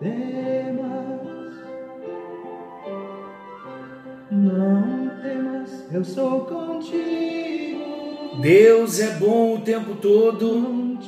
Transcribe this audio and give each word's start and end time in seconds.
temas, 0.00 1.54
não 4.30 5.10
temas, 5.22 5.70
eu 5.92 6.04
sou 6.04 6.40
contigo. 6.42 7.78
Deus 8.40 9.00
é 9.00 9.16
bom 9.16 9.56
o 9.56 9.60
tempo 9.60 9.96
todo 9.96 10.98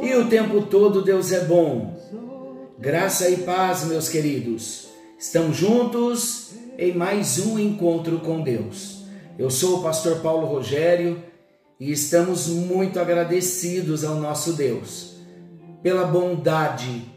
e 0.00 0.14
o 0.14 0.28
tempo 0.28 0.62
todo 0.62 1.02
Deus 1.02 1.32
é 1.32 1.44
bom. 1.44 1.96
Graça 2.78 3.28
e 3.28 3.38
paz, 3.38 3.84
meus 3.84 4.08
queridos. 4.08 4.88
Estamos 5.18 5.56
juntos 5.56 6.54
em 6.78 6.92
mais 6.92 7.38
um 7.44 7.58
encontro 7.58 8.20
com 8.20 8.42
Deus. 8.42 9.04
Eu 9.38 9.50
sou 9.50 9.78
o 9.78 9.82
pastor 9.82 10.20
Paulo 10.20 10.46
Rogério 10.46 11.22
e 11.80 11.90
estamos 11.90 12.48
muito 12.48 13.00
agradecidos 13.00 14.04
ao 14.04 14.16
nosso 14.16 14.52
Deus 14.52 15.12
pela 15.82 16.04
bondade, 16.04 17.11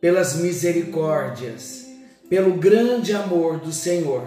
pelas 0.00 0.36
misericórdias, 0.36 1.86
pelo 2.28 2.54
grande 2.54 3.12
amor 3.14 3.58
do 3.58 3.72
Senhor. 3.72 4.26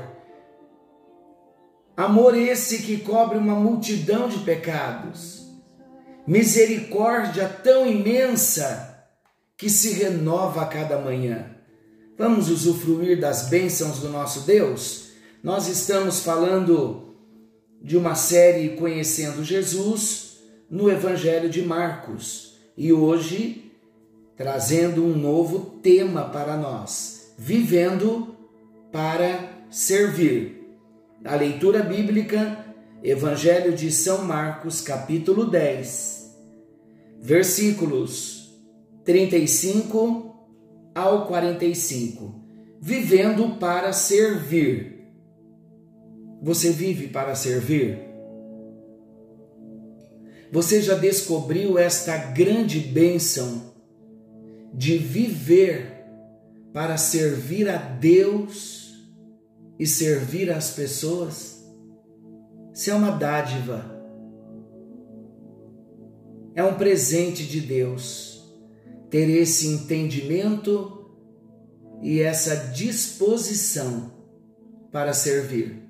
Amor 1.95 2.35
esse 2.35 2.79
que 2.79 2.97
cobre 2.97 3.37
uma 3.37 3.55
multidão 3.55 4.27
de 4.27 4.39
pecados. 4.39 5.47
Misericórdia 6.25 7.47
tão 7.47 7.85
imensa 7.85 9.05
que 9.57 9.69
se 9.69 9.93
renova 9.93 10.63
a 10.63 10.65
cada 10.65 10.97
manhã. 10.97 11.55
Vamos 12.17 12.49
usufruir 12.49 13.19
das 13.19 13.49
bênçãos 13.49 13.99
do 13.99 14.09
nosso 14.09 14.41
Deus? 14.41 15.11
Nós 15.43 15.67
estamos 15.67 16.21
falando 16.21 17.15
de 17.81 17.97
uma 17.97 18.15
série 18.15 18.69
Conhecendo 18.75 19.43
Jesus 19.43 20.37
no 20.69 20.89
Evangelho 20.89 21.49
de 21.49 21.61
Marcos 21.63 22.59
e 22.77 22.93
hoje 22.93 23.60
trazendo 24.41 25.05
um 25.05 25.15
novo 25.15 25.59
tema 25.83 26.23
para 26.29 26.57
nós: 26.57 27.31
vivendo 27.37 28.35
para 28.91 29.67
servir. 29.69 30.59
A 31.23 31.35
leitura 31.35 31.83
bíblica, 31.83 32.65
Evangelho 33.03 33.75
de 33.75 33.91
São 33.91 34.25
Marcos, 34.25 34.81
capítulo 34.81 35.45
10, 35.45 36.35
versículos 37.19 38.59
35 39.05 40.35
ao 40.95 41.27
45. 41.27 42.41
Vivendo 42.81 43.59
para 43.59 43.93
servir. 43.93 45.05
Você 46.41 46.71
vive 46.71 47.09
para 47.09 47.35
servir? 47.35 47.99
Você 50.51 50.81
já 50.81 50.95
descobriu 50.95 51.77
esta 51.77 52.17
grande 52.17 52.79
bênção 52.79 53.70
de 54.73 54.97
viver 54.97 56.05
para 56.73 56.97
servir 56.97 57.69
a 57.69 57.77
Deus 57.77 58.93
e 59.77 59.85
servir 59.85 60.51
as 60.51 60.71
pessoas? 60.71 61.61
Isso 62.73 62.89
é 62.89 62.93
uma 62.93 63.11
dádiva. 63.11 63.99
É 66.55 66.63
um 66.63 66.75
presente 66.75 67.45
de 67.45 67.61
Deus 67.61 68.31
ter 69.09 69.29
esse 69.29 69.67
entendimento 69.67 71.05
e 72.01 72.21
essa 72.21 72.55
disposição 72.71 74.11
para 74.91 75.13
servir. 75.13 75.83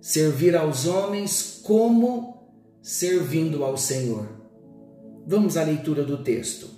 Servir 0.00 0.54
aos 0.54 0.86
homens 0.86 1.60
como 1.62 2.36
servindo 2.80 3.64
ao 3.64 3.76
Senhor. 3.76 4.28
Vamos 5.26 5.56
à 5.56 5.64
leitura 5.64 6.04
do 6.04 6.22
texto. 6.22 6.75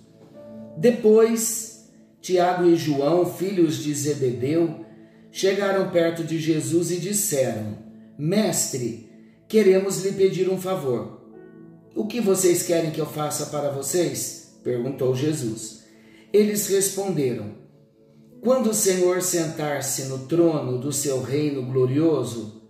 Depois, 0.79 1.91
Tiago 2.21 2.69
e 2.69 2.77
João, 2.77 3.27
filhos 3.27 3.79
de 3.79 3.93
Zebedeu, 3.93 4.87
chegaram 5.33 5.91
perto 5.91 6.23
de 6.23 6.39
Jesus 6.39 6.93
e 6.93 6.99
disseram: 6.99 7.79
Mestre, 8.17 9.11
queremos 9.49 10.05
lhe 10.05 10.13
pedir 10.13 10.49
um 10.49 10.57
favor. 10.57 11.21
O 11.97 12.07
que 12.07 12.21
vocês 12.21 12.63
querem 12.63 12.93
que 12.93 13.01
eu 13.01 13.07
faça 13.07 13.47
para 13.47 13.73
vocês? 13.73 14.61
perguntou 14.63 15.17
Jesus. 15.17 15.83
Eles 16.33 16.69
responderam: 16.69 17.57
Quando 18.41 18.71
o 18.71 18.75
Senhor 18.75 19.21
sentar-se 19.21 20.05
no 20.05 20.27
trono 20.29 20.79
do 20.79 20.93
seu 20.93 21.21
reino 21.21 21.67
glorioso, 21.67 22.63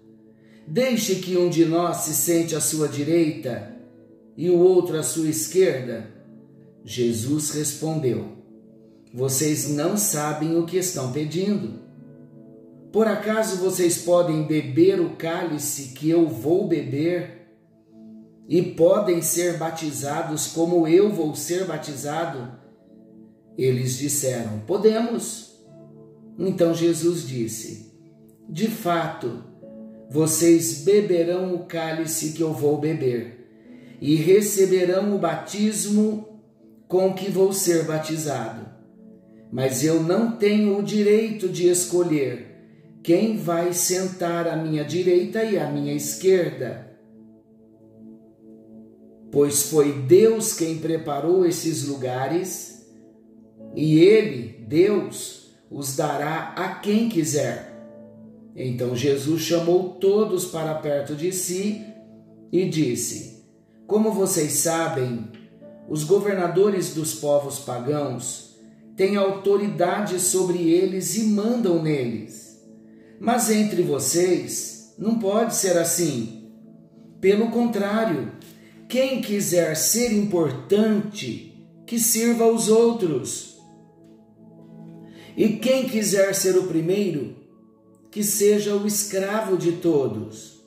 deixe 0.67 1.17
que 1.17 1.37
um 1.37 1.51
de 1.51 1.67
nós 1.67 1.99
se 1.99 2.15
sente 2.15 2.57
à 2.57 2.61
sua 2.61 2.89
direita 2.89 3.77
e 4.35 4.49
o 4.49 4.59
outro 4.59 4.99
à 4.99 5.03
sua 5.03 5.29
esquerda. 5.29 6.18
Jesus 6.89 7.51
respondeu: 7.51 8.29
Vocês 9.13 9.69
não 9.69 9.99
sabem 9.99 10.57
o 10.57 10.65
que 10.65 10.79
estão 10.79 11.13
pedindo. 11.13 11.81
Por 12.91 13.07
acaso 13.07 13.57
vocês 13.57 13.99
podem 13.99 14.47
beber 14.47 14.99
o 14.99 15.11
cálice 15.11 15.89
que 15.89 16.09
eu 16.09 16.27
vou 16.27 16.67
beber? 16.67 17.47
E 18.49 18.63
podem 18.63 19.21
ser 19.21 19.59
batizados 19.59 20.47
como 20.47 20.89
eu 20.89 21.13
vou 21.13 21.35
ser 21.35 21.67
batizado? 21.67 22.59
Eles 23.59 23.99
disseram: 23.99 24.61
Podemos. 24.61 25.59
Então 26.39 26.73
Jesus 26.73 27.29
disse: 27.29 27.93
De 28.49 28.67
fato, 28.67 29.45
vocês 30.09 30.85
beberão 30.85 31.55
o 31.55 31.67
cálice 31.67 32.33
que 32.33 32.43
eu 32.43 32.55
vou 32.55 32.79
beber, 32.79 33.47
e 34.01 34.15
receberão 34.15 35.15
o 35.15 35.19
batismo 35.19 36.38
com 36.89 37.13
que 37.13 37.31
vou 37.31 37.53
ser 37.53 37.85
batizado. 37.85 38.67
Mas 39.53 39.85
eu 39.85 40.03
não 40.03 40.33
tenho 40.33 40.79
o 40.79 40.83
direito 40.83 41.49
de 41.49 41.69
escolher 41.69 42.49
quem 43.03 43.37
vai 43.37 43.73
sentar 43.73 44.49
à 44.49 44.57
minha 44.57 44.85
direita 44.85 45.45
e 45.45 45.59
à 45.59 45.71
minha 45.71 45.95
esquerda. 45.95 46.89
Pois 49.31 49.65
foi 49.65 49.93
Deus 49.93 50.55
quem 50.55 50.79
preparou 50.79 51.45
esses 51.45 51.87
lugares, 51.87 52.87
e 53.75 54.01
Ele, 54.01 54.65
Deus, 54.67 55.55
os 55.71 55.95
dará 55.95 56.55
a 56.57 56.77
quem 56.77 57.09
quiser. 57.09 57.69
Então 58.57 58.97
Jesus 58.97 59.43
chamou 59.43 59.91
todos 59.91 60.47
para 60.47 60.75
perto 60.75 61.15
de 61.15 61.31
si 61.31 61.85
e 62.51 62.69
disse: 62.69 63.45
Como 63.87 64.11
vocês 64.13 64.53
sabem, 64.53 65.31
os 65.89 66.05
governadores 66.05 66.93
dos 66.93 67.15
povos 67.15 67.61
pagãos 67.61 68.55
têm 68.95 69.17
autoridade 69.17 70.21
sobre 70.21 70.71
eles 70.71 71.17
e 71.17 71.25
mandam 71.25 71.83
neles. 71.83 72.61
Mas 73.19 73.51
entre 73.51 73.83
vocês 73.83 74.95
não 74.99 75.19
pode 75.19 75.55
ser 75.55 75.79
assim. 75.79 76.51
Pelo 77.21 77.51
contrário, 77.51 78.33
quem 78.89 79.23
quiser 79.23 79.77
ser 79.77 80.13
importante, 80.13 81.67
que 81.87 81.99
sirva 81.99 82.45
aos 82.45 82.69
outros. 82.69 83.57
E 85.37 85.51
quem 85.57 85.89
quiser 85.89 86.35
ser 86.35 86.57
o 86.59 86.65
primeiro, 86.65 87.37
que 88.11 88.23
seja 88.23 88.75
o 88.75 88.87
escravo 88.87 89.57
de 89.57 89.73
todos. 89.73 90.63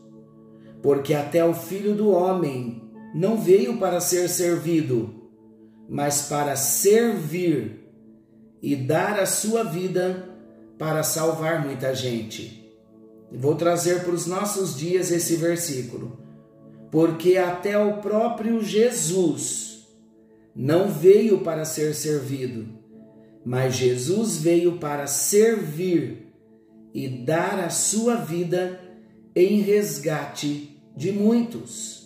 Porque 0.82 1.14
até 1.14 1.46
o 1.46 1.54
filho 1.54 1.94
do 1.94 2.10
homem 2.10 2.81
não 3.14 3.38
veio 3.38 3.78
para 3.78 4.00
ser 4.00 4.30
servido, 4.30 5.14
mas 5.90 6.24
para 6.24 6.56
servir 6.56 7.82
e 8.62 8.76
dar 8.76 9.20
a 9.20 9.26
sua 9.26 9.64
vida 9.64 10.30
para 10.78 11.04
salvar 11.04 11.66
muita 11.66 11.94
gente. 11.94 12.62
Vou 13.32 13.56
trazer 13.56 14.04
para 14.04 14.14
os 14.14 14.26
nossos 14.26 14.76
dias 14.76 15.12
esse 15.12 15.36
versículo, 15.36 16.20
porque 16.90 17.38
até 17.38 17.78
o 17.78 17.98
próprio 17.98 18.64
Jesus 18.64 19.88
não 20.56 20.90
veio 20.90 21.40
para 21.40 21.64
ser 21.64 21.96
servido, 21.96 22.68
mas 23.46 23.76
Jesus 23.76 24.38
veio 24.38 24.78
para 24.78 25.08
servir 25.08 26.28
e 26.94 27.08
dar 27.08 27.60
a 27.60 27.70
sua 27.70 28.16
vida 28.16 28.80
em 29.36 29.62
resgate 29.62 30.78
de 30.96 31.12
muitos. 31.12 32.01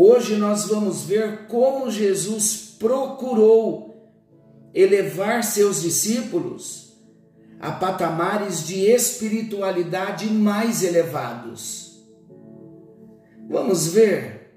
Hoje 0.00 0.36
nós 0.36 0.66
vamos 0.66 1.02
ver 1.02 1.48
como 1.48 1.90
Jesus 1.90 2.76
procurou 2.78 4.08
elevar 4.72 5.42
seus 5.42 5.82
discípulos 5.82 6.96
a 7.58 7.72
patamares 7.72 8.64
de 8.64 8.78
espiritualidade 8.78 10.26
mais 10.26 10.84
elevados. 10.84 12.00
Vamos 13.48 13.88
ver 13.88 14.54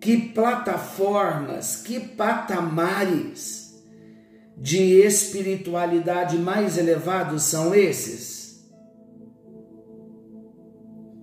que 0.00 0.16
plataformas, 0.28 1.82
que 1.82 1.98
patamares 1.98 3.82
de 4.56 5.00
espiritualidade 5.00 6.38
mais 6.38 6.78
elevados 6.78 7.42
são 7.42 7.74
esses? 7.74 8.70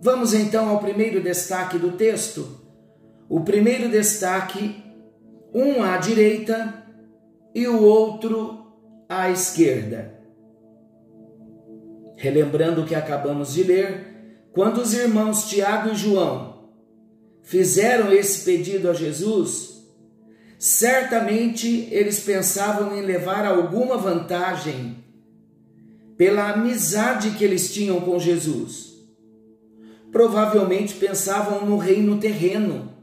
Vamos 0.02 0.34
então 0.34 0.68
ao 0.68 0.80
primeiro 0.80 1.24
destaque 1.24 1.78
do 1.78 1.94
texto. 1.94 2.65
O 3.28 3.42
primeiro 3.42 3.90
destaque, 3.90 4.84
um 5.54 5.82
à 5.82 5.98
direita 5.98 6.84
e 7.54 7.68
o 7.68 7.82
outro 7.82 8.66
à 9.10 9.30
esquerda. 9.30 10.14
Relembrando 12.16 12.82
o 12.82 12.86
que 12.86 12.96
acabamos 12.96 13.54
de 13.54 13.64
ler, 13.64 14.16
quando 14.52 14.78
os 14.78 14.94
irmãos 14.94 15.50
Tiago 15.50 15.90
e 15.90 15.96
João 15.96 16.70
fizeram 17.42 18.12
esse 18.12 18.44
pedido 18.44 18.90
a 18.90 18.94
Jesus, 18.94 19.84
certamente 20.58 21.88
eles 21.92 22.20
pensavam 22.22 22.98
em 22.98 23.02
levar 23.02 23.46
alguma 23.46 23.98
vantagem 23.98 25.04
pela 26.18 26.52
amizade 26.52 27.32
que 27.32 27.44
eles 27.44 27.74
tinham 27.74 28.00
com 28.00 28.18
Jesus. 28.18 28.94
Provavelmente 30.12 30.96
pensavam 30.96 31.66
no 31.66 31.78
reino 31.78 32.18
terreno, 32.20 32.95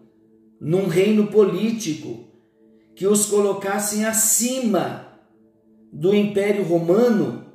num 0.63 0.87
reino 0.87 1.27
político 1.27 2.21
que 2.95 3.05
os 3.05 3.27
colocassem 3.27 4.05
acima 4.05 5.09
do 5.93 6.15
Império 6.15 6.63
Romano 6.63 7.47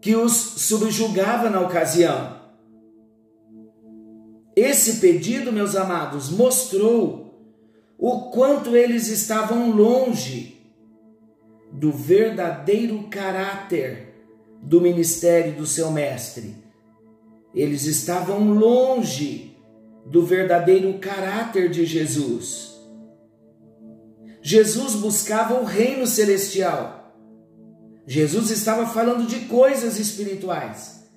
que 0.00 0.16
os 0.16 0.32
subjugava 0.32 1.50
na 1.50 1.60
ocasião. 1.60 2.40
Esse 4.56 4.96
pedido, 4.96 5.52
meus 5.52 5.76
amados, 5.76 6.30
mostrou 6.30 7.54
o 7.98 8.30
quanto 8.30 8.74
eles 8.74 9.08
estavam 9.08 9.70
longe 9.70 10.58
do 11.70 11.92
verdadeiro 11.92 13.08
caráter 13.10 14.14
do 14.62 14.80
ministério 14.80 15.52
do 15.52 15.66
seu 15.66 15.90
mestre. 15.90 16.54
Eles 17.54 17.84
estavam 17.84 18.54
longe 18.54 19.51
do 20.04 20.24
verdadeiro 20.24 20.98
caráter 20.98 21.70
de 21.70 21.84
Jesus. 21.84 22.72
Jesus 24.40 24.94
buscava 24.94 25.54
o 25.60 25.64
reino 25.64 26.06
celestial 26.06 27.02
Jesus 28.06 28.50
estava 28.50 28.86
falando 28.86 29.26
de 29.26 29.46
coisas 29.46 29.98
espirituais 29.98 31.08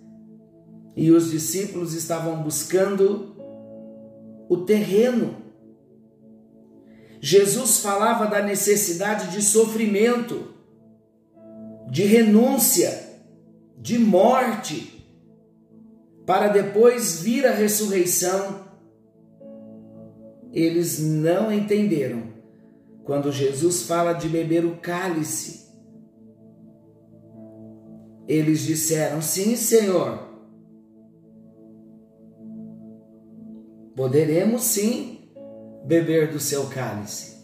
e 0.95 1.11
os 1.11 1.31
discípulos 1.31 1.93
estavam 1.93 2.41
buscando 2.43 3.35
o 4.47 4.57
terreno. 4.57 5.43
Jesus 7.19 7.79
falava 7.79 8.27
da 8.27 8.41
necessidade 8.41 9.31
de 9.31 9.41
sofrimento, 9.41 10.53
de 11.89 12.03
renúncia, 12.03 13.19
de 13.77 13.97
morte, 13.97 15.03
para 16.25 16.49
depois 16.49 17.19
vir 17.21 17.47
a 17.47 17.51
ressurreição. 17.51 18.64
Eles 20.56 21.00
não 21.00 21.52
entenderam 21.52 22.34
quando 23.04 23.31
Jesus 23.31 23.84
fala 23.84 24.13
de 24.13 24.28
beber 24.28 24.66
o 24.66 24.78
cálice 24.78 25.66
eles 28.28 28.62
disseram: 28.62 29.22
Sim, 29.22 29.56
Senhor. 29.56 30.25
Poderemos 33.96 34.63
sim 34.63 35.30
beber 35.86 36.31
do 36.31 36.40
seu 36.40 36.68
cálice. 36.68 37.36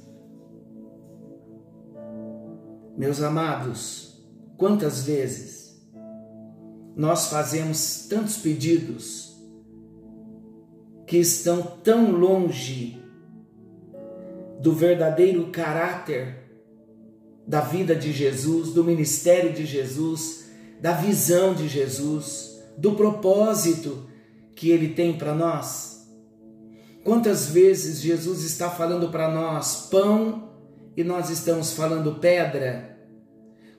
Meus 2.97 3.21
amados, 3.21 4.21
quantas 4.57 5.03
vezes 5.03 5.81
nós 6.95 7.27
fazemos 7.27 8.05
tantos 8.09 8.37
pedidos 8.37 9.31
que 11.07 11.17
estão 11.17 11.61
tão 11.83 12.11
longe 12.11 13.00
do 14.61 14.73
verdadeiro 14.73 15.47
caráter 15.47 16.35
da 17.47 17.61
vida 17.61 17.95
de 17.95 18.13
Jesus, 18.13 18.69
do 18.69 18.83
ministério 18.83 19.51
de 19.51 19.65
Jesus, 19.65 20.45
da 20.79 20.93
visão 20.93 21.55
de 21.55 21.67
Jesus, 21.67 22.61
do 22.77 22.93
propósito 22.93 24.07
que 24.55 24.69
ele 24.69 24.89
tem 24.89 25.17
para 25.17 25.33
nós. 25.33 26.07
Quantas 27.03 27.47
vezes 27.47 27.99
Jesus 27.99 28.43
está 28.43 28.69
falando 28.69 29.09
para 29.09 29.29
nós 29.31 29.87
pão 29.89 30.49
e 30.95 31.03
nós 31.03 31.31
estamos 31.31 31.73
falando 31.73 32.19
pedra? 32.19 32.99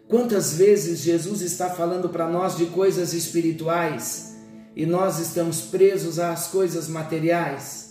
Quantas 0.08 0.54
vezes 0.54 1.00
Jesus 1.00 1.40
está 1.42 1.70
falando 1.70 2.08
para 2.08 2.28
nós 2.28 2.56
de 2.56 2.66
coisas 2.66 3.12
espirituais 3.14 4.36
e 4.74 4.84
nós 4.84 5.20
estamos 5.20 5.62
presos 5.62 6.18
às 6.18 6.48
coisas 6.48 6.88
materiais? 6.88 7.81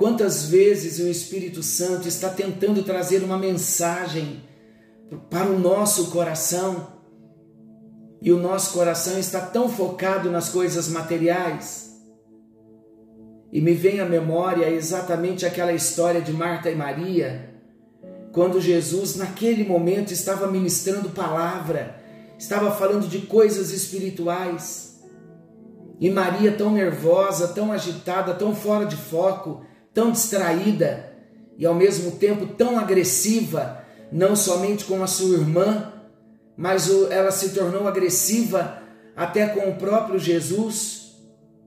Quantas 0.00 0.46
vezes 0.46 0.98
o 0.98 1.06
Espírito 1.10 1.62
Santo 1.62 2.08
está 2.08 2.30
tentando 2.30 2.82
trazer 2.82 3.22
uma 3.22 3.36
mensagem 3.36 4.42
para 5.28 5.50
o 5.50 5.58
nosso 5.58 6.10
coração. 6.10 6.94
E 8.22 8.32
o 8.32 8.38
nosso 8.38 8.72
coração 8.72 9.18
está 9.18 9.42
tão 9.42 9.68
focado 9.68 10.30
nas 10.30 10.48
coisas 10.48 10.88
materiais. 10.88 12.00
E 13.52 13.60
me 13.60 13.74
vem 13.74 14.00
à 14.00 14.06
memória 14.06 14.70
exatamente 14.70 15.44
aquela 15.44 15.74
história 15.74 16.22
de 16.22 16.32
Marta 16.32 16.70
e 16.70 16.74
Maria, 16.74 17.60
quando 18.32 18.58
Jesus, 18.58 19.16
naquele 19.16 19.64
momento, 19.64 20.14
estava 20.14 20.46
ministrando 20.46 21.10
palavra, 21.10 22.02
estava 22.38 22.70
falando 22.70 23.06
de 23.06 23.18
coisas 23.26 23.70
espirituais. 23.70 24.98
E 26.00 26.08
Maria, 26.08 26.52
tão 26.52 26.70
nervosa, 26.72 27.48
tão 27.48 27.70
agitada, 27.70 28.32
tão 28.32 28.54
fora 28.54 28.86
de 28.86 28.96
foco, 28.96 29.68
tão 29.92 30.12
distraída 30.12 31.10
e 31.56 31.66
ao 31.66 31.74
mesmo 31.74 32.12
tempo 32.12 32.46
tão 32.46 32.78
agressiva, 32.78 33.84
não 34.10 34.34
somente 34.34 34.84
com 34.84 35.02
a 35.02 35.06
sua 35.06 35.36
irmã, 35.36 35.92
mas 36.56 36.90
ela 37.10 37.30
se 37.30 37.50
tornou 37.50 37.86
agressiva 37.86 38.82
até 39.16 39.46
com 39.46 39.68
o 39.68 39.76
próprio 39.76 40.18
Jesus. 40.18 41.16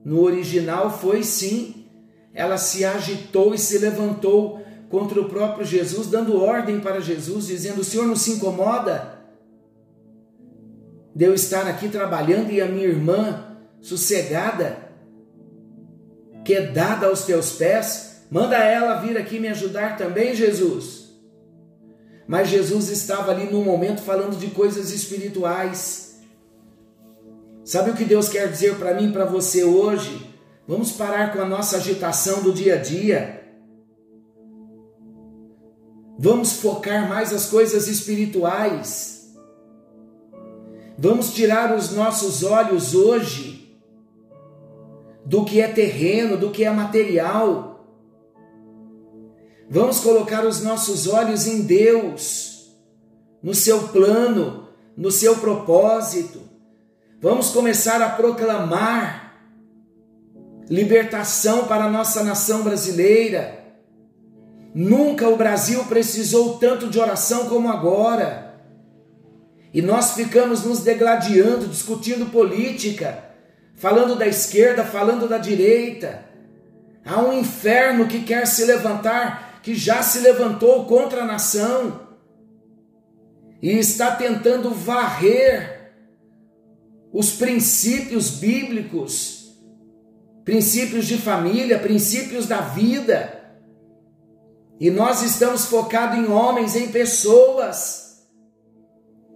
No 0.04 0.20
original 0.20 0.98
foi 0.98 1.22
sim, 1.22 1.86
ela 2.34 2.58
se 2.58 2.84
agitou 2.84 3.54
e 3.54 3.58
se 3.58 3.78
levantou 3.78 4.64
contra 4.90 5.20
o 5.20 5.28
próprio 5.28 5.64
Jesus, 5.64 6.08
dando 6.08 6.40
ordem 6.40 6.80
para 6.80 7.00
Jesus, 7.00 7.46
dizendo: 7.46 7.80
O 7.80 7.84
Senhor 7.84 8.06
não 8.06 8.16
se 8.16 8.32
incomoda 8.32 9.14
de 11.14 11.24
eu 11.24 11.34
estar 11.34 11.66
aqui 11.66 11.88
trabalhando 11.88 12.50
e 12.50 12.60
a 12.60 12.66
minha 12.66 12.86
irmã 12.86 13.56
sossegada, 13.80 14.78
quedada 16.44 17.06
aos 17.06 17.24
teus 17.24 17.52
pés, 17.52 18.13
manda 18.34 18.56
ela 18.56 18.96
vir 18.96 19.16
aqui 19.16 19.38
me 19.38 19.46
ajudar 19.46 19.96
também, 19.96 20.34
Jesus. 20.34 21.08
Mas 22.26 22.48
Jesus 22.48 22.88
estava 22.88 23.30
ali 23.30 23.48
num 23.48 23.62
momento 23.62 24.02
falando 24.02 24.36
de 24.36 24.48
coisas 24.48 24.90
espirituais. 24.90 26.20
Sabe 27.64 27.90
o 27.90 27.94
que 27.94 28.04
Deus 28.04 28.28
quer 28.28 28.50
dizer 28.50 28.74
para 28.74 28.92
mim 28.92 29.10
e 29.10 29.12
para 29.12 29.24
você 29.24 29.62
hoje? 29.62 30.34
Vamos 30.66 30.90
parar 30.90 31.32
com 31.32 31.40
a 31.40 31.44
nossa 31.44 31.76
agitação 31.76 32.42
do 32.42 32.52
dia 32.52 32.74
a 32.74 32.78
dia. 32.78 33.40
Vamos 36.18 36.54
focar 36.54 37.08
mais 37.08 37.32
as 37.32 37.46
coisas 37.46 37.86
espirituais. 37.86 39.32
Vamos 40.98 41.32
tirar 41.32 41.72
os 41.72 41.92
nossos 41.92 42.42
olhos 42.42 42.96
hoje 42.96 43.78
do 45.24 45.44
que 45.44 45.60
é 45.60 45.68
terreno, 45.68 46.36
do 46.36 46.50
que 46.50 46.64
é 46.64 46.70
material 46.72 47.73
Vamos 49.68 50.00
colocar 50.00 50.44
os 50.44 50.62
nossos 50.62 51.06
olhos 51.06 51.46
em 51.46 51.62
Deus, 51.62 52.74
no 53.42 53.54
seu 53.54 53.88
plano, 53.88 54.68
no 54.96 55.10
seu 55.10 55.36
propósito. 55.36 56.40
Vamos 57.20 57.50
começar 57.50 58.02
a 58.02 58.10
proclamar 58.10 59.24
libertação 60.68 61.66
para 61.66 61.84
a 61.84 61.90
nossa 61.90 62.22
nação 62.22 62.62
brasileira. 62.62 63.64
Nunca 64.74 65.28
o 65.28 65.36
Brasil 65.36 65.84
precisou 65.84 66.58
tanto 66.58 66.88
de 66.88 66.98
oração 66.98 67.48
como 67.48 67.70
agora. 67.70 68.54
E 69.72 69.82
nós 69.82 70.14
ficamos 70.14 70.64
nos 70.64 70.80
degladiando, 70.80 71.66
discutindo 71.66 72.30
política, 72.30 73.24
falando 73.74 74.16
da 74.16 74.26
esquerda, 74.26 74.84
falando 74.84 75.28
da 75.28 75.38
direita. 75.38 76.24
Há 77.04 77.20
um 77.20 77.32
inferno 77.32 78.06
que 78.06 78.22
quer 78.22 78.46
se 78.46 78.64
levantar 78.64 79.43
que 79.64 79.74
já 79.74 80.02
se 80.02 80.20
levantou 80.20 80.84
contra 80.84 81.22
a 81.22 81.26
nação 81.26 82.08
e 83.60 83.70
está 83.70 84.14
tentando 84.14 84.70
varrer 84.70 85.92
os 87.12 87.32
princípios 87.32 88.30
bíblicos 88.30 89.44
princípios 90.44 91.06
de 91.06 91.16
família, 91.16 91.78
princípios 91.78 92.46
da 92.46 92.60
vida. 92.60 93.40
E 94.78 94.90
nós 94.90 95.22
estamos 95.22 95.64
focados 95.64 96.18
em 96.18 96.30
homens, 96.30 96.76
em 96.76 96.88
pessoas. 96.88 98.26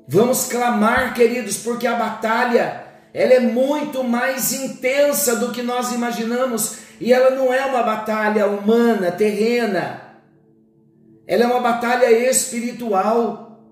Vamos 0.06 0.44
clamar, 0.44 1.14
queridos, 1.14 1.56
porque 1.58 1.86
a 1.86 1.96
batalha 1.96 2.84
ela 3.14 3.32
é 3.32 3.40
muito 3.40 4.04
mais 4.04 4.52
intensa 4.52 5.36
do 5.36 5.50
que 5.50 5.62
nós 5.62 5.92
imaginamos 5.92 6.76
e 7.00 7.12
ela 7.12 7.30
não 7.30 7.52
é 7.52 7.64
uma 7.64 7.82
batalha 7.82 8.46
humana, 8.46 9.10
terrena. 9.10 10.07
Ela 11.28 11.44
é 11.44 11.46
uma 11.46 11.60
batalha 11.60 12.10
espiritual. 12.30 13.62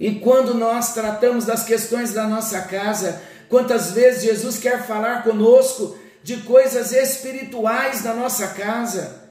E 0.00 0.16
quando 0.16 0.52
nós 0.52 0.92
tratamos 0.92 1.44
das 1.44 1.64
questões 1.64 2.12
da 2.12 2.26
nossa 2.26 2.62
casa, 2.62 3.22
quantas 3.48 3.92
vezes 3.92 4.24
Jesus 4.24 4.58
quer 4.58 4.84
falar 4.84 5.22
conosco 5.22 5.96
de 6.24 6.38
coisas 6.38 6.90
espirituais 6.90 8.02
da 8.02 8.12
nossa 8.12 8.48
casa? 8.48 9.22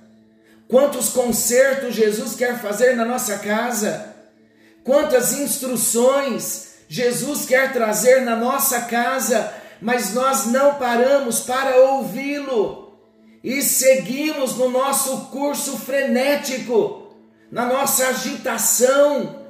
Quantos 0.66 1.10
concertos 1.10 1.94
Jesus 1.94 2.36
quer 2.36 2.58
fazer 2.62 2.96
na 2.96 3.04
nossa 3.04 3.40
casa? 3.40 4.16
Quantas 4.86 5.34
instruções 5.34 6.72
Jesus 6.88 7.46
quer 7.46 7.74
trazer 7.74 8.22
na 8.22 8.36
nossa 8.36 8.82
casa, 8.82 9.54
mas 9.82 10.14
nós 10.14 10.46
não 10.46 10.76
paramos 10.76 11.42
para 11.42 11.76
ouvi-lo 11.82 12.81
e 13.44 13.62
seguimos 13.62 14.56
no 14.56 14.70
nosso 14.70 15.30
curso 15.32 15.78
frenético, 15.78 17.14
na 17.52 17.66
nossa 17.66 18.08
agitação, 18.08 19.42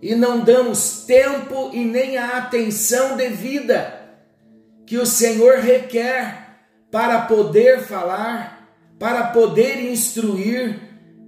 e 0.00 0.14
não 0.14 0.40
damos 0.40 1.04
tempo 1.06 1.70
e 1.72 1.84
nem 1.84 2.18
a 2.18 2.36
atenção 2.38 3.16
devida 3.16 3.94
que 4.84 4.98
o 4.98 5.06
Senhor 5.06 5.58
requer 5.58 6.46
para 6.90 7.22
poder 7.22 7.80
falar, 7.80 8.70
para 8.98 9.28
poder 9.28 9.90
instruir, 9.90 10.78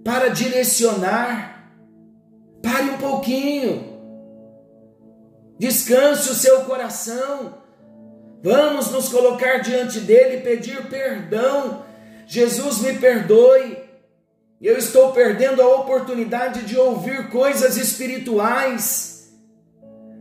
para 0.05 0.29
direcionar. 0.29 1.73
Pare 2.63 2.91
um 2.91 2.99
pouquinho, 2.99 3.99
descanse 5.59 6.31
o 6.31 6.35
seu 6.35 6.65
coração 6.65 7.68
Vamos 8.43 8.91
nos 8.91 9.09
colocar 9.09 9.59
diante 9.59 9.99
dele 10.01 10.37
e 10.37 10.41
pedir 10.41 10.87
perdão. 10.87 11.85
Jesus 12.27 12.79
me 12.81 12.93
perdoe. 12.95 13.77
Eu 14.61 14.77
estou 14.77 15.13
perdendo 15.13 15.61
a 15.61 15.77
oportunidade 15.77 16.63
de 16.63 16.77
ouvir 16.77 17.29
coisas 17.31 17.77
espirituais, 17.77 19.31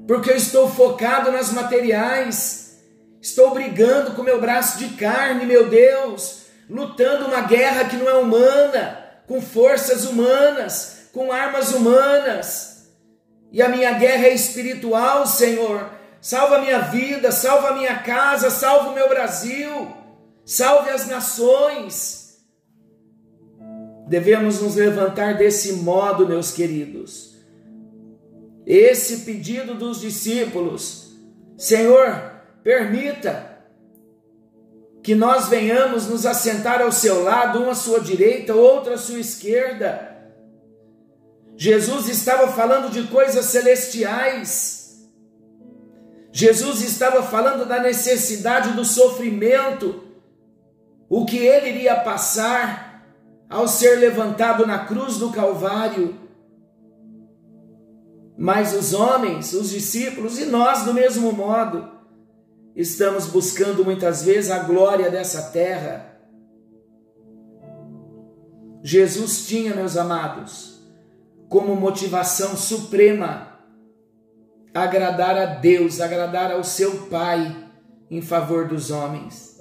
porque 0.08 0.30
eu 0.30 0.36
estou 0.36 0.70
focado 0.70 1.32
nas 1.32 1.52
materiais. 1.52 2.78
Estou 3.22 3.52
brigando 3.52 4.12
com 4.12 4.24
meu 4.24 4.40
braço 4.40 4.78
de 4.78 4.90
carne, 4.90 5.46
meu 5.46 5.70
Deus, 5.70 6.44
lutando 6.70 7.26
uma 7.26 7.42
guerra 7.42 7.86
que 7.86 7.98
não 7.98 8.08
é 8.08 8.14
humana, 8.14 9.00
com 9.28 9.42
forças 9.42 10.06
humanas, 10.06 11.10
com 11.12 11.32
armas 11.32 11.74
humanas. 11.74 12.88
E 13.52 13.62
a 13.62 13.70
minha 13.70 13.92
guerra 13.94 14.28
é 14.28 14.34
espiritual, 14.34 15.26
Senhor 15.26 15.97
salva 16.28 16.60
minha 16.60 16.80
vida, 16.80 17.32
salva 17.32 17.74
minha 17.74 18.00
casa, 18.00 18.50
salva 18.50 18.90
o 18.90 18.94
meu 18.94 19.08
Brasil, 19.08 19.88
salve 20.44 20.90
as 20.90 21.08
nações. 21.08 22.40
Devemos 24.10 24.62
nos 24.62 24.76
levantar 24.76 25.38
desse 25.38 25.72
modo, 25.72 26.28
meus 26.28 26.52
queridos. 26.52 27.38
Esse 28.66 29.20
pedido 29.20 29.74
dos 29.76 30.02
discípulos, 30.02 31.14
Senhor, 31.58 32.34
permita 32.62 33.62
que 35.02 35.16
nós 35.16 35.48
venhamos 35.48 36.08
nos 36.08 36.26
assentar 36.26 36.82
ao 36.82 36.92
seu 36.92 37.24
lado, 37.24 37.64
um 37.64 37.70
à 37.70 37.74
sua 37.74 38.02
direita, 38.02 38.54
outro 38.54 38.92
à 38.92 38.98
sua 38.98 39.20
esquerda. 39.20 40.14
Jesus 41.56 42.10
estava 42.10 42.52
falando 42.52 42.92
de 42.92 43.04
coisas 43.04 43.46
celestiais 43.46 44.77
Jesus 46.40 46.84
estava 46.84 47.24
falando 47.24 47.66
da 47.66 47.82
necessidade 47.82 48.74
do 48.74 48.86
sofrimento, 48.86 50.04
o 51.10 51.26
que 51.26 51.36
ele 51.36 51.70
iria 51.70 51.96
passar 51.96 53.04
ao 53.50 53.68
ser 53.68 53.96
levantado 53.96 54.64
na 54.64 54.86
cruz 54.86 55.18
do 55.18 55.32
Calvário. 55.32 56.16
Mas 58.38 58.72
os 58.76 58.94
homens, 58.94 59.52
os 59.54 59.72
discípulos 59.72 60.38
e 60.38 60.46
nós, 60.46 60.84
do 60.84 60.94
mesmo 60.94 61.32
modo, 61.32 61.90
estamos 62.76 63.26
buscando 63.26 63.84
muitas 63.84 64.22
vezes 64.22 64.52
a 64.52 64.60
glória 64.60 65.10
dessa 65.10 65.50
terra. 65.50 66.20
Jesus 68.84 69.48
tinha, 69.48 69.74
meus 69.74 69.98
amados, 69.98 70.88
como 71.50 71.76
motivação 71.76 72.56
suprema 72.56 73.57
agradar 74.84 75.38
a 75.38 75.46
Deus, 75.46 76.00
agradar 76.00 76.52
ao 76.52 76.64
seu 76.64 77.08
Pai 77.08 77.66
em 78.10 78.22
favor 78.22 78.68
dos 78.68 78.92
homens. 78.92 79.58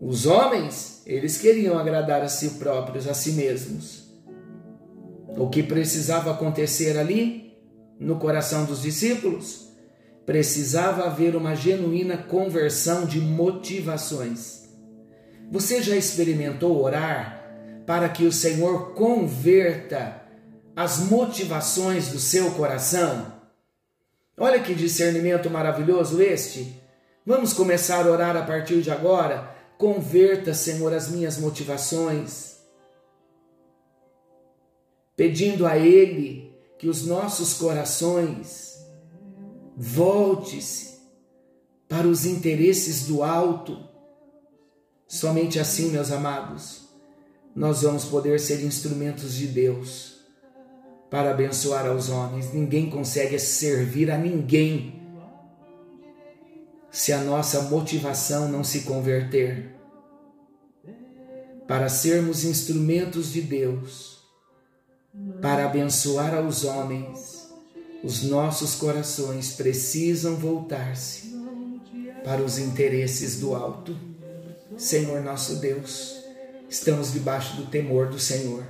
Os 0.00 0.26
homens, 0.26 1.02
eles 1.06 1.38
queriam 1.38 1.78
agradar 1.78 2.22
a 2.22 2.28
si 2.28 2.50
próprios, 2.50 3.08
a 3.08 3.14
si 3.14 3.32
mesmos. 3.32 4.06
O 5.28 5.48
que 5.48 5.62
precisava 5.62 6.30
acontecer 6.30 6.98
ali, 6.98 7.56
no 7.98 8.16
coração 8.16 8.64
dos 8.64 8.82
discípulos, 8.82 9.72
precisava 10.24 11.04
haver 11.04 11.34
uma 11.34 11.54
genuína 11.54 12.16
conversão 12.16 13.06
de 13.06 13.20
motivações. 13.20 14.68
Você 15.50 15.82
já 15.82 15.96
experimentou 15.96 16.82
orar 16.82 17.42
para 17.86 18.08
que 18.08 18.24
o 18.24 18.32
Senhor 18.32 18.94
converta 18.94 20.25
as 20.76 20.98
motivações 20.98 22.10
do 22.10 22.20
seu 22.20 22.50
coração? 22.50 23.32
Olha 24.36 24.62
que 24.62 24.74
discernimento 24.74 25.48
maravilhoso 25.48 26.20
este. 26.20 26.78
Vamos 27.24 27.54
começar 27.54 28.06
a 28.06 28.10
orar 28.10 28.36
a 28.36 28.42
partir 28.42 28.82
de 28.82 28.90
agora. 28.90 29.56
Converta, 29.78 30.52
Senhor, 30.52 30.92
as 30.92 31.08
minhas 31.08 31.38
motivações, 31.38 32.58
pedindo 35.16 35.66
a 35.66 35.78
Ele 35.78 36.54
que 36.78 36.88
os 36.88 37.06
nossos 37.06 37.54
corações 37.54 38.76
volte-se 39.74 40.98
para 41.88 42.06
os 42.06 42.26
interesses 42.26 43.06
do 43.06 43.22
alto. 43.22 43.78
Somente 45.08 45.58
assim, 45.58 45.90
meus 45.90 46.10
amados, 46.10 46.88
nós 47.54 47.80
vamos 47.80 48.04
poder 48.04 48.38
ser 48.40 48.62
instrumentos 48.62 49.34
de 49.34 49.46
Deus 49.46 50.15
para 51.10 51.30
abençoar 51.30 51.86
aos 51.86 52.08
homens. 52.08 52.52
Ninguém 52.52 52.90
consegue 52.90 53.38
servir 53.38 54.10
a 54.10 54.18
ninguém 54.18 54.96
se 56.90 57.12
a 57.12 57.18
nossa 57.18 57.62
motivação 57.62 58.48
não 58.48 58.64
se 58.64 58.80
converter. 58.80 59.74
Para 61.68 61.88
sermos 61.88 62.44
instrumentos 62.44 63.32
de 63.32 63.42
Deus, 63.42 64.18
para 65.42 65.66
abençoar 65.66 66.34
aos 66.34 66.64
homens, 66.64 67.50
os 68.02 68.22
nossos 68.22 68.76
corações 68.76 69.52
precisam 69.52 70.36
voltar-se 70.36 71.34
para 72.24 72.42
os 72.42 72.58
interesses 72.58 73.40
do 73.40 73.54
alto. 73.54 73.96
Senhor 74.76 75.22
nosso 75.22 75.56
Deus, 75.56 76.16
estamos 76.68 77.12
debaixo 77.12 77.56
do 77.56 77.66
temor 77.66 78.08
do 78.08 78.18
Senhor. 78.18 78.64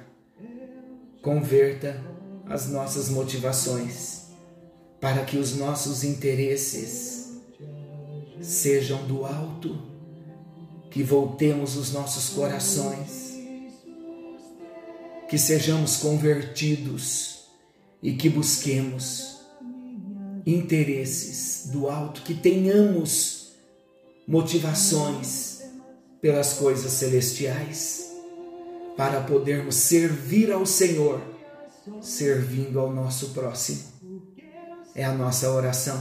Converta 1.23 2.16
as 2.49 2.69
nossas 2.69 3.09
motivações, 3.09 4.26
para 5.00 5.25
que 5.25 5.37
os 5.37 5.57
nossos 5.57 6.05
interesses 6.05 7.33
sejam 8.41 9.05
do 9.07 9.26
alto, 9.26 9.76
que 10.91 11.03
voltemos 11.03 11.76
os 11.76 11.93
nossos 11.93 12.31
corações, 12.31 13.35
que 15.29 15.37
sejamos 15.37 15.97
convertidos 15.97 17.41
e 18.03 18.12
que 18.15 18.29
busquemos 18.29 19.41
interesses 20.47 21.69
do 21.73 21.88
alto, 21.88 22.23
que 22.23 22.35
tenhamos 22.35 23.55
motivações 24.26 25.62
pelas 26.21 26.55
coisas 26.55 26.93
celestiais, 26.93 28.07
para 28.97 29.21
podermos 29.21 29.75
servir 29.75 30.53
ao 30.53 30.65
Senhor 30.65 31.36
servindo 32.00 32.78
ao 32.78 32.93
nosso 32.93 33.31
próximo. 33.31 33.83
É 34.95 35.05
a 35.05 35.12
nossa 35.12 35.50
oração. 35.50 35.99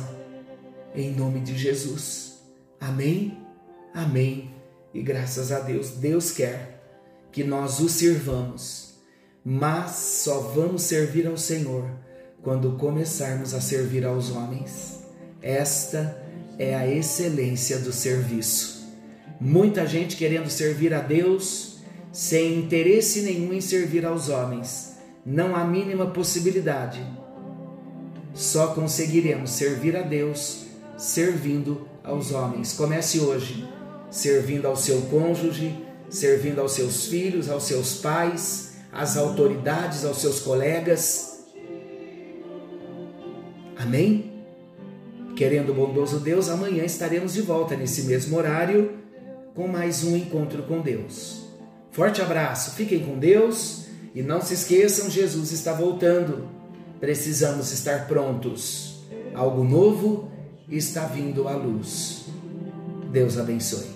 Em 0.93 1.11
nome 1.13 1.41
de 1.41 1.57
Jesus. 1.57 2.39
Amém? 2.79 3.37
Amém. 3.93 4.53
E 4.93 5.01
graças 5.01 5.51
a 5.51 5.59
Deus, 5.59 5.91
Deus 5.91 6.31
quer 6.31 6.81
que 7.31 7.43
nós 7.43 7.79
o 7.81 7.89
sirvamos, 7.89 8.95
mas 9.43 9.91
só 9.91 10.39
vamos 10.39 10.83
servir 10.83 11.27
ao 11.27 11.37
Senhor 11.37 11.83
quando 12.41 12.77
começarmos 12.77 13.53
a 13.53 13.59
servir 13.59 14.05
aos 14.05 14.29
homens. 14.31 15.03
Esta 15.41 16.23
é 16.57 16.73
a 16.75 16.87
excelência 16.87 17.79
do 17.79 17.91
serviço. 17.91 18.85
Muita 19.39 19.85
gente 19.85 20.15
querendo 20.15 20.49
servir 20.49 20.93
a 20.93 21.01
Deus 21.01 21.79
sem 22.11 22.59
interesse 22.59 23.21
nenhum 23.23 23.51
em 23.51 23.59
servir 23.59 24.05
aos 24.05 24.29
homens. 24.29 24.94
Não 25.25 25.55
há 25.55 25.63
mínima 25.63 26.05
possibilidade. 26.05 27.01
Só 28.33 28.67
conseguiremos 28.67 29.49
servir 29.49 29.97
a 29.97 30.01
Deus 30.01 30.65
servindo 30.97 31.87
aos 32.03 32.31
homens. 32.31 32.73
Comece 32.73 33.19
hoje 33.19 33.67
servindo 34.11 34.67
ao 34.67 34.75
seu 34.75 35.01
cônjuge, 35.03 35.75
servindo 36.09 36.61
aos 36.61 36.73
seus 36.73 37.07
filhos, 37.07 37.49
aos 37.49 37.63
seus 37.63 37.95
pais, 37.95 38.75
às 38.91 39.17
autoridades, 39.17 40.05
aos 40.05 40.19
seus 40.19 40.39
colegas. 40.39 41.43
Amém? 43.75 44.31
Querendo 45.35 45.71
o 45.71 45.73
bondoso 45.73 46.19
Deus, 46.19 46.49
amanhã 46.49 46.85
estaremos 46.85 47.33
de 47.33 47.41
volta 47.41 47.75
nesse 47.75 48.03
mesmo 48.03 48.37
horário 48.37 48.93
com 49.53 49.67
mais 49.67 50.03
um 50.03 50.15
encontro 50.15 50.63
com 50.63 50.81
Deus. 50.81 51.45
Forte 51.91 52.21
abraço, 52.21 52.75
fiquem 52.75 52.99
com 52.99 53.17
Deus 53.17 53.84
e 54.15 54.23
não 54.23 54.41
se 54.41 54.53
esqueçam, 54.53 55.09
Jesus 55.09 55.51
está 55.51 55.73
voltando. 55.73 56.47
Precisamos 57.01 57.73
estar 57.73 58.07
prontos. 58.07 59.03
Algo 59.33 59.63
novo 59.65 60.31
está 60.69 61.05
vindo 61.05 61.49
à 61.49 61.55
luz. 61.55 62.25
Deus 63.11 63.37
abençoe. 63.37 63.94